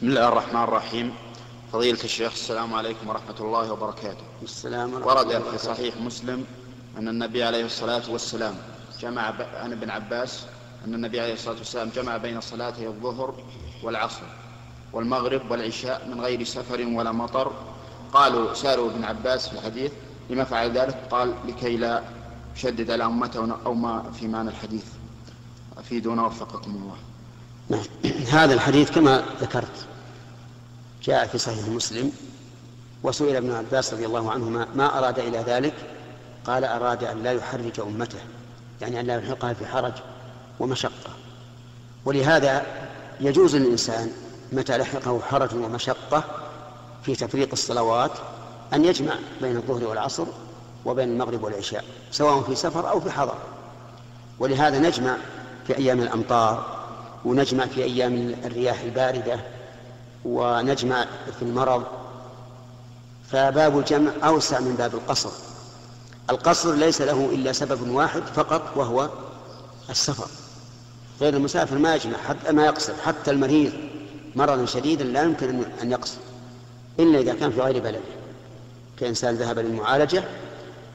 بسم 0.00 0.08
الله 0.08 0.28
الرحمن 0.28 0.62
الرحيم. 0.62 1.14
فضيلة 1.72 2.04
الشيخ 2.04 2.32
السلام 2.32 2.74
عليكم 2.74 3.08
ورحمة 3.08 3.40
الله 3.40 3.72
وبركاته. 3.72 4.24
السلام 4.42 4.94
ورد 4.94 5.42
في 5.42 5.58
صحيح 5.58 5.96
مسلم 5.96 6.44
أن 6.98 7.08
النبي 7.08 7.44
عليه 7.44 7.64
الصلاة 7.64 8.10
والسلام 8.10 8.54
جمع 9.00 9.30
ب... 9.30 9.42
عن 9.42 9.72
ابن 9.72 9.90
عباس 9.90 10.46
أن 10.84 10.94
النبي 10.94 11.20
عليه 11.20 11.32
الصلاة 11.32 11.56
والسلام 11.56 11.88
جمع 11.88 12.16
بين 12.16 12.40
صلاتي 12.40 12.86
الظهر 12.86 13.34
والعصر 13.82 14.22
والمغرب 14.92 15.50
والعشاء 15.50 16.08
من 16.08 16.20
غير 16.20 16.44
سفر 16.44 16.80
ولا 16.80 17.12
مطر. 17.12 17.52
قالوا 18.12 18.54
سألوا 18.54 18.90
ابن 18.90 19.04
عباس 19.04 19.48
في 19.48 19.54
الحديث 19.54 19.92
لما 20.30 20.44
فعل 20.44 20.70
ذلك؟ 20.70 20.96
قال 21.10 21.34
لكي 21.44 21.76
لا 21.76 22.02
يشدد 22.56 22.90
على 22.90 23.04
أمته 23.04 23.56
أو 23.66 23.74
ما 23.74 24.12
في 24.12 24.28
معنى 24.28 24.48
الحديث. 24.48 24.84
أفيدونا 25.78 26.22
وفقكم 26.26 26.70
الله. 26.70 26.96
نعم. 27.70 27.82
هذا 28.32 28.54
الحديث 28.54 28.90
كما 28.90 29.24
ذكرت 29.40 29.86
جاء 31.02 31.26
في 31.26 31.38
صحيح 31.38 31.68
مسلم 31.68 32.12
وسئل 33.02 33.36
ابن 33.36 33.52
عباس 33.52 33.94
رضي 33.94 34.06
الله 34.06 34.30
عنهما 34.30 34.66
ما 34.74 34.98
أراد 34.98 35.18
إلى 35.18 35.38
ذلك؟ 35.38 35.74
قال 36.46 36.64
أراد 36.64 37.04
أن 37.04 37.22
لا 37.22 37.32
يحرج 37.32 37.80
أمته 37.80 38.18
يعني 38.80 39.00
أن 39.00 39.06
لا 39.06 39.14
يلحقها 39.14 39.52
في 39.52 39.66
حرج 39.66 39.92
ومشقة. 40.60 41.10
ولهذا 42.04 42.66
يجوز 43.20 43.56
للإنسان 43.56 44.10
متى 44.52 44.78
لحقه 44.78 45.20
حرج 45.20 45.54
ومشقة 45.54 46.24
في 47.02 47.14
تفريق 47.14 47.48
الصلوات 47.52 48.12
أن 48.74 48.84
يجمع 48.84 49.14
بين 49.42 49.56
الظهر 49.56 49.84
والعصر 49.84 50.26
وبين 50.84 51.08
المغرب 51.08 51.44
والعشاء 51.44 51.84
سواء 52.10 52.42
في 52.42 52.54
سفر 52.54 52.90
أو 52.90 53.00
في 53.00 53.10
حضر. 53.10 53.36
ولهذا 54.38 54.78
نجمع 54.78 55.16
في 55.66 55.78
أيام 55.78 56.00
الأمطار 56.00 56.79
ونجمع 57.24 57.66
في 57.66 57.84
أيام 57.84 58.34
الرياح 58.44 58.80
الباردة 58.80 59.40
ونجمع 60.24 61.06
في 61.38 61.42
المرض 61.42 61.84
فباب 63.30 63.78
الجمع 63.78 64.10
أوسع 64.24 64.60
من 64.60 64.74
باب 64.74 64.94
القصر. 64.94 65.30
القصر 66.30 66.74
ليس 66.74 67.02
له 67.02 67.30
إلا 67.32 67.52
سبب 67.52 67.90
واحد 67.90 68.22
فقط 68.22 68.76
وهو 68.76 69.10
السفر. 69.90 70.28
غير 71.20 71.36
المسافر 71.36 71.78
ما 71.78 71.94
يجمع 71.94 72.16
حتى 72.28 72.52
ما 72.52 72.66
يقصر 72.66 72.92
حتى 73.04 73.30
المريض 73.30 73.72
مرضا 74.36 74.66
شديدا 74.66 75.04
لا 75.04 75.22
يمكن 75.22 75.62
أن 75.82 75.92
يقصر 75.92 76.18
إلا 76.98 77.18
إذا 77.18 77.34
كان 77.34 77.50
في 77.50 77.60
غير 77.60 77.82
بلده. 77.82 78.00
كإنسان 78.98 79.34
ذهب 79.34 79.58
للمعالجة 79.58 80.24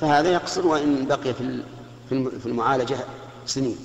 فهذا 0.00 0.32
يقصر 0.32 0.66
وإن 0.66 1.06
بقي 1.06 1.34
في 2.10 2.46
المعالجة 2.46 2.96
سنين. 3.46 3.76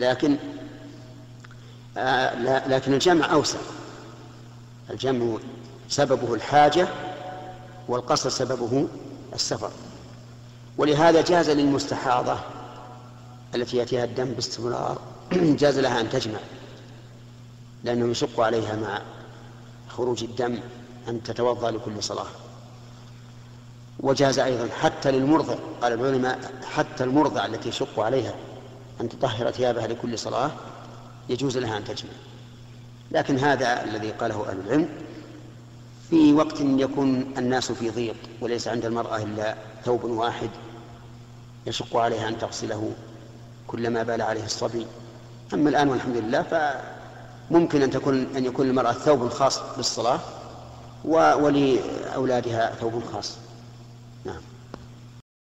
لكن 0.00 0.36
لكن 2.66 2.94
الجمع 2.94 3.32
أوسع. 3.32 3.58
الجمع 4.90 5.38
سببه 5.88 6.34
الحاجة 6.34 6.88
والقصر 7.88 8.30
سببه 8.30 8.88
السفر. 9.34 9.70
ولهذا 10.78 11.22
جاز 11.22 11.50
للمستحاضة 11.50 12.38
التي 13.54 13.76
يأتيها 13.76 14.04
الدم 14.04 14.24
باستمرار 14.24 14.98
جاز 15.32 15.78
لها 15.78 16.00
أن 16.00 16.10
تجمع 16.10 16.38
لأنه 17.84 18.10
يشق 18.10 18.40
عليها 18.40 18.76
مع 18.76 19.00
خروج 19.88 20.24
الدم 20.24 20.58
أن 21.08 21.22
تتوضأ 21.22 21.70
لكل 21.70 22.02
صلاة. 22.02 22.26
وجاز 24.00 24.38
أيضا 24.38 24.68
حتى 24.80 25.10
للمرضع 25.10 25.54
قال 25.82 25.92
العلماء 25.92 26.50
حتى 26.74 27.04
المرضع 27.04 27.46
التي 27.46 27.68
يشق 27.68 28.00
عليها 28.00 28.34
أن 29.00 29.08
تطهر 29.08 29.50
ثيابها 29.50 29.86
لكل 29.86 30.18
صلاة 30.18 30.50
يجوز 31.28 31.58
لها 31.58 31.76
أن 31.76 31.84
تجمع. 31.84 32.10
لكن 33.10 33.38
هذا 33.38 33.84
الذي 33.84 34.10
قاله 34.10 34.48
أهل 34.50 34.58
العلم 34.66 34.88
في 36.10 36.32
وقت 36.32 36.60
يكون 36.60 37.34
الناس 37.38 37.72
في 37.72 37.90
ضيق 37.90 38.16
وليس 38.40 38.68
عند 38.68 38.84
المرأة 38.84 39.22
إلا 39.22 39.54
ثوب 39.84 40.04
واحد 40.04 40.50
يشق 41.66 41.96
عليها 41.96 42.28
أن 42.28 42.38
تغسله 42.38 42.92
كلما 43.66 44.02
بال 44.02 44.22
عليه 44.22 44.44
الصبي. 44.44 44.86
أما 45.54 45.70
الآن 45.70 45.88
والحمد 45.88 46.16
لله 46.16 46.42
فممكن 47.50 47.82
أن 47.82 47.90
تكون 47.90 48.36
أن 48.36 48.44
يكون 48.44 48.66
المرأة 48.66 48.92
ثوب 48.92 49.28
خاص 49.28 49.60
بالصلاة 49.76 50.20
ولأولادها 51.04 52.74
ثوب 52.80 53.02
خاص. 53.12 53.36
نعم. 54.24 54.40